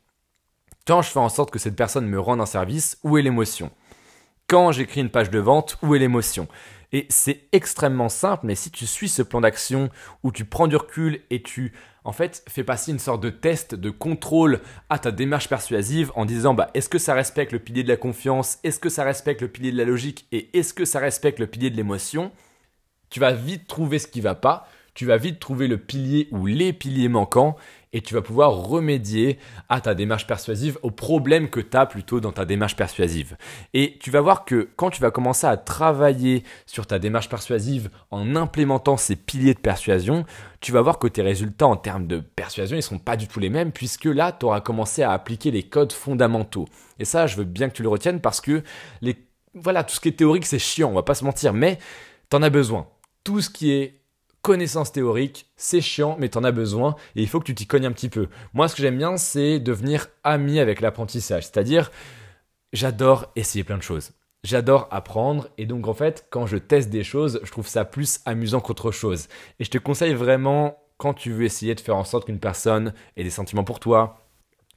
Quand 0.87 1.03
je 1.03 1.11
fais 1.11 1.19
en 1.19 1.29
sorte 1.29 1.51
que 1.51 1.59
cette 1.59 1.77
personne 1.77 2.07
me 2.07 2.21
rende 2.21 2.41
un 2.41 2.47
service, 2.47 2.99
où 3.03 3.19
est 3.19 3.23
l'émotion? 3.23 3.71
Quand 4.47 4.73
j'écris 4.73 5.01
une 5.01 5.11
page 5.11 5.31
de 5.31 5.39
vente, 5.39 5.79
où 5.83 5.95
est 5.95 5.99
l'émotion? 5.99 6.49
Et 6.93 7.07
c'est 7.09 7.45
extrêmement 7.53 8.09
simple, 8.09 8.47
mais 8.47 8.55
si 8.55 8.71
tu 8.71 8.87
suis 8.87 9.09
ce 9.09 9.23
plan 9.23 9.41
d'action 9.41 9.91
où 10.23 10.33
tu 10.33 10.45
prends 10.45 10.69
du 10.69 10.77
recul 10.77 11.21
et 11.31 11.43
tu, 11.43 11.73
en 12.05 12.13
fait, 12.13 12.45
fais 12.49 12.65
passer 12.65 12.93
une 12.93 12.99
sorte 12.99 13.23
de 13.23 13.31
test 13.31 13.75
de 13.75 13.91
contrôle 13.91 14.61
à 14.89 14.99
ta 14.99 15.11
démarche 15.11 15.49
persuasive 15.49 16.13
en 16.15 16.25
disant, 16.25 16.55
bah, 16.55 16.71
est-ce 16.75 16.89
que 16.89 16.99
ça 16.99 17.15
respecte 17.15 17.53
le 17.53 17.59
pilier 17.59 17.83
de 17.83 17.89
la 17.89 17.97
confiance, 17.97 18.59
est-ce 18.63 18.79
que 18.79 18.89
ça 18.89 19.05
respecte 19.05 19.41
le 19.41 19.49
pilier 19.49 19.73
de 19.73 19.79
la 19.79 19.85
logique? 19.85 20.27
Et 20.33 20.57
est-ce 20.57 20.73
que 20.73 20.85
ça 20.85 21.01
respecte 21.01 21.39
le 21.39 21.47
pilier 21.47 21.71
de 21.71 21.77
l'émotion, 21.77 22.31
tu 23.11 23.21
vas 23.21 23.33
vite 23.33 23.67
trouver 23.67 23.99
ce 23.99 24.07
qui 24.07 24.21
va 24.21 24.35
pas, 24.35 24.69
tu 24.95 25.05
vas 25.05 25.19
vite 25.19 25.39
trouver 25.39 25.69
le 25.69 25.77
pilier 25.77 26.29
ou 26.31 26.47
les 26.47 26.73
piliers 26.73 27.09
manquants 27.09 27.57
et 27.93 28.01
tu 28.01 28.15
vas 28.15 28.23
pouvoir 28.23 28.53
remédier 28.53 29.39
à 29.69 29.81
ta 29.81 29.95
démarche 29.95 30.27
persuasive, 30.27 30.79
au 30.83 30.91
problème 30.91 31.49
que 31.49 31.61
tu 31.61 31.77
as 31.77 31.87
plutôt 31.87 32.21
dans 32.21 32.33
ta 32.33 32.45
démarche 32.45 32.77
persuasive. 32.77 33.37
Et 33.75 33.99
tu 34.01 34.11
vas 34.11 34.21
voir 34.21 34.45
que 34.45 34.69
quand 34.77 34.91
tu 34.91 35.01
vas 35.01 35.11
commencer 35.11 35.47
à 35.47 35.57
travailler 35.57 36.45
sur 36.67 36.87
ta 36.87 36.99
démarche 36.99 37.29
persuasive 37.29 37.91
en 38.11 38.37
implémentant 38.37 38.97
ces 38.97 39.17
piliers 39.17 39.55
de 39.55 39.61
persuasion, 39.61 40.25
tu 40.61 40.73
vas 40.73 40.83
voir 40.83 40.99
que 40.99 41.07
tes 41.07 41.23
résultats 41.23 41.67
en 41.67 41.77
termes 41.77 42.07
de 42.07 42.19
persuasion, 42.19 42.77
ils 42.77 42.83
sont 42.83 42.99
pas 42.99 43.17
du 43.17 43.29
tout 43.29 43.41
les 43.41 43.51
mêmes 43.51 43.73
puisque 43.73 44.07
là, 44.07 44.33
tu 44.33 44.47
auras 44.47 44.61
commencé 44.61 45.03
à 45.03 45.13
appliquer 45.13 45.51
les 45.51 45.63
codes 45.63 45.93
fondamentaux. 45.93 46.67
Et 46.99 47.05
ça, 47.05 47.27
je 47.27 47.37
veux 47.37 47.45
bien 47.45 47.69
que 47.69 47.75
tu 47.75 47.83
le 47.83 47.89
retiennes 47.89 48.21
parce 48.21 48.41
que 48.41 48.63
les 49.01 49.17
voilà, 49.57 49.85
tout 49.85 49.95
ce 49.95 50.01
qui 50.01 50.09
est 50.09 50.13
théorique, 50.13 50.47
c'est 50.47 50.59
chiant, 50.59 50.91
on 50.91 50.95
va 50.95 51.03
pas 51.03 51.15
se 51.15 51.25
mentir, 51.25 51.53
mais 51.53 51.79
tu 52.31 52.37
en 52.37 52.43
as 52.43 52.51
besoin. 52.51 52.87
Tout 53.25 53.41
ce 53.41 53.51
qui 53.51 53.73
est 53.73 54.03
connaissance 54.47 54.93
théorique, 54.93 55.51
c'est 55.57 55.81
chiant, 55.81 56.17
mais 56.21 56.29
t'en 56.29 56.45
as 56.45 56.53
besoin 56.53 56.95
et 57.17 57.23
il 57.23 57.27
faut 57.27 57.41
que 57.41 57.47
tu 57.47 57.55
t'y 57.57 57.67
cognes 57.67 57.87
un 57.87 57.91
petit 57.91 58.09
peu. 58.09 58.29
Moi, 58.55 58.69
ce 58.69 58.77
que 58.77 58.83
j'aime 58.83 58.97
bien, 58.97 59.17
c'est 59.17 59.59
devenir 59.59 60.07
ami 60.23 60.61
avec 60.61 60.81
l'apprentissage. 60.81 61.43
C'est-à-dire, 61.43 61.91
j'adore 62.73 63.33
essayer 63.35 63.65
plein 63.65 63.77
de 63.77 63.83
choses. 63.83 64.13
J'adore 64.45 64.87
apprendre 64.93 65.49
et 65.59 65.67
donc 65.67 65.89
en 65.89 65.95
fait, 65.95 66.29
quand 66.31 66.47
je 66.47 66.59
teste 66.59 66.91
des 66.91 67.03
choses, 67.03 67.41
je 67.43 67.51
trouve 67.51 67.67
ça 67.67 67.85
plus 67.85 68.21
amusant 68.25 68.61
qu'autre 68.61 68.93
chose. 68.93 69.27
Et 69.59 69.65
je 69.65 69.71
te 69.73 69.79
conseille 69.79 70.15
vraiment, 70.15 70.79
quand 70.97 71.13
tu 71.13 71.33
veux 71.33 71.43
essayer 71.43 71.75
de 71.75 71.81
faire 71.81 71.97
en 71.97 72.05
sorte 72.05 72.27
qu'une 72.27 72.39
personne 72.39 72.95
ait 73.17 73.25
des 73.25 73.31
sentiments 73.31 73.65
pour 73.65 73.81
toi, 73.81 74.21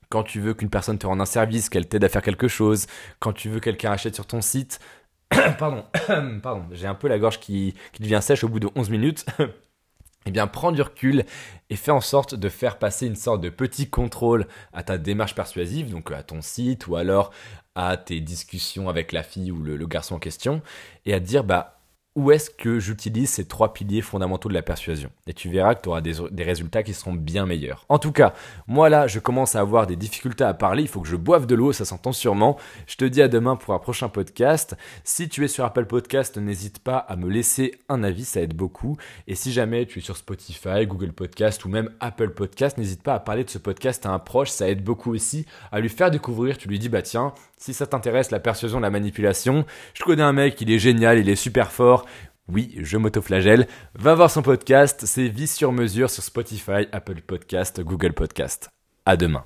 quand 0.09 0.23
tu 0.23 0.39
veux 0.39 0.55
qu'une 0.55 0.71
personne 0.71 0.97
te 0.97 1.05
rende 1.05 1.21
un 1.21 1.25
service, 1.25 1.69
qu'elle 1.69 1.87
t'aide 1.87 2.03
à 2.03 2.09
faire 2.09 2.23
quelque 2.23 2.47
chose, 2.47 2.87
quand 3.19 3.33
tu 3.33 3.49
veux 3.49 3.59
que 3.59 3.65
quelqu'un 3.65 3.91
achète 3.91 4.15
sur 4.15 4.25
ton 4.25 4.41
site, 4.41 4.79
pardon, 5.57 5.85
pardon, 6.41 6.65
j'ai 6.71 6.87
un 6.87 6.95
peu 6.95 7.07
la 7.07 7.19
gorge 7.19 7.39
qui, 7.39 7.75
devient 7.99 8.19
sèche 8.21 8.43
au 8.43 8.49
bout 8.49 8.59
de 8.59 8.69
11 8.75 8.89
minutes. 8.89 9.25
eh 10.25 10.31
bien, 10.31 10.47
prends 10.47 10.71
du 10.71 10.81
recul 10.81 11.25
et 11.69 11.75
fais 11.75 11.91
en 11.91 12.01
sorte 12.01 12.35
de 12.35 12.49
faire 12.49 12.77
passer 12.77 13.07
une 13.07 13.15
sorte 13.15 13.41
de 13.41 13.49
petit 13.49 13.89
contrôle 13.89 14.47
à 14.73 14.83
ta 14.83 14.97
démarche 14.97 15.35
persuasive, 15.35 15.91
donc 15.91 16.11
à 16.11 16.23
ton 16.23 16.41
site 16.41 16.87
ou 16.87 16.95
alors 16.95 17.31
à 17.75 17.95
tes 17.95 18.19
discussions 18.19 18.89
avec 18.89 19.11
la 19.11 19.23
fille 19.23 19.51
ou 19.51 19.63
le, 19.63 19.77
garçon 19.85 20.15
en 20.15 20.19
question, 20.19 20.61
et 21.05 21.13
à 21.13 21.19
dire, 21.19 21.43
bah, 21.43 21.78
où 22.19 22.31
est-ce 22.31 22.49
que 22.49 22.79
j'utilise 22.79 23.29
ces 23.29 23.45
trois 23.45 23.73
piliers 23.73 24.01
fondamentaux 24.01 24.49
de 24.49 24.53
la 24.53 24.61
persuasion? 24.61 25.09
Et 25.25 25.33
tu 25.33 25.47
verras 25.47 25.73
que 25.73 25.83
tu 25.83 25.89
auras 25.89 26.01
des, 26.01 26.43
résultats 26.43 26.83
qui 26.83 26.93
seront 26.93 27.13
bien 27.13 27.45
meilleurs. 27.45 27.85
En 27.87 27.97
tout 27.97 28.11
cas, 28.11 28.33
moi 28.67 28.89
là, 28.89 29.07
je 29.07 29.19
commence 29.19 29.55
à 29.55 29.61
avoir 29.61 29.87
des 29.87 29.95
difficultés 29.95 30.43
à 30.43 30.53
parler, 30.53 30.83
il 30.83 30.89
faut 30.89 30.99
que 30.99 31.07
je 31.07 31.15
boive 31.15 31.45
de 31.45 31.55
l'eau, 31.55 31.71
ça 31.71 31.85
s'entend 31.85 32.11
sûrement. 32.11 32.57
Je 32.87 32.97
te 32.97 33.05
dis 33.05 33.21
à 33.21 33.29
demain 33.29 33.55
pour 33.55 33.73
un 33.73 33.79
prochain 33.79 34.09
podcast. 34.09 34.75
Si 35.05 35.29
tu 35.29 35.45
es 35.45 35.47
sur 35.47 35.63
Apple 35.63 35.85
Podcast, 35.85 36.37
n'hésite 36.37 36.79
pas 36.79 36.97
à 36.97 37.15
me 37.15 37.29
laisser 37.29 37.79
un 37.87 38.03
avis, 38.03 38.25
ça 38.25 38.41
aide 38.41 38.53
beaucoup. 38.53 38.97
Et 39.27 39.35
si 39.35 39.53
jamais 39.53 39.85
tu 39.85 39.99
es 39.99 40.01
sur 40.01 40.17
Spotify, 40.17 40.85
Google 40.85 41.13
Podcast 41.13 41.63
ou 41.63 41.69
même 41.69 41.89
Apple 42.01 42.31
Podcast, 42.31 42.77
n'hésite 42.77 43.01
pas 43.01 43.13
à 43.13 43.19
parler 43.19 43.45
de 43.45 43.49
ce 43.49 43.59
podcast 43.59 44.05
à 44.05 44.09
un 44.09 44.19
proche, 44.19 44.49
ça 44.49 44.69
aide 44.69 44.83
beaucoup 44.83 45.13
aussi 45.13 45.45
à 45.71 45.79
lui 45.79 45.87
faire 45.87 46.11
découvrir. 46.11 46.57
Tu 46.57 46.67
lui 46.67 46.79
dis, 46.79 46.89
bah 46.89 47.01
tiens, 47.01 47.33
si 47.59 47.73
ça 47.73 47.85
t'intéresse, 47.85 48.31
la 48.31 48.39
persuasion, 48.39 48.79
la 48.79 48.89
manipulation, 48.89 49.65
je 49.93 50.03
connais 50.03 50.23
un 50.23 50.33
mec, 50.33 50.59
il 50.61 50.71
est 50.71 50.79
génial, 50.79 51.19
il 51.19 51.29
est 51.29 51.35
super 51.35 51.71
fort. 51.71 52.05
Oui, 52.47 52.75
je 52.79 52.97
m'autoflagelle. 52.97 53.67
Va 53.93 54.15
voir 54.15 54.31
son 54.31 54.41
podcast, 54.41 55.01
c'est 55.05 55.27
Vie 55.27 55.45
sur 55.45 55.71
mesure 55.71 56.09
sur 56.09 56.23
Spotify, 56.23 56.87
Apple 56.91 57.21
Podcast, 57.21 57.81
Google 57.81 58.13
Podcast. 58.13 58.69
À 59.05 59.17
demain. 59.17 59.45